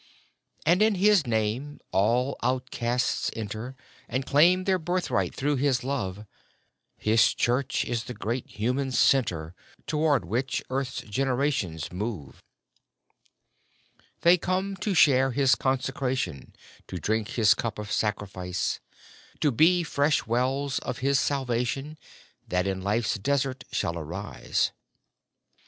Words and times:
And 0.65 0.81
in 0.81 0.95
His 0.95 1.27
name 1.27 1.79
all 1.91 2.35
outcasts 2.41 3.29
enter, 3.35 3.75
And 4.09 4.25
claim 4.25 4.63
their 4.63 4.79
birthright 4.79 5.35
through 5.35 5.57
His 5.57 5.83
love: 5.83 6.25
His 6.97 7.35
Church 7.35 7.85
is 7.85 8.05
the 8.05 8.15
great 8.15 8.47
human 8.47 8.91
centre 8.93 9.53
Towards 9.85 10.25
which 10.25 10.63
earth's 10.71 11.01
generations 11.01 11.91
move. 11.91 12.41
They 14.21 14.39
come, 14.39 14.75
to 14.77 14.95
share 14.95 15.33
His 15.33 15.53
consecration; 15.53 16.55
To 16.87 16.97
drink 16.97 17.33
His 17.33 17.53
cup 17.53 17.77
of 17.77 17.91
sacrifice; 17.91 18.79
(33) 19.33 19.33
34 19.33 19.35
EASTER 19.35 19.39
GLEAMS 19.39 19.39
To 19.41 19.51
be 19.51 19.83
fresh 19.83 20.25
wells 20.25 20.79
of 20.79 20.97
His 20.97 21.19
salvation, 21.19 21.99
That 22.47 22.65
in 22.65 22.81
life's 22.81 23.19
desert 23.19 23.65
shall 23.71 23.99
arise. 23.99 24.71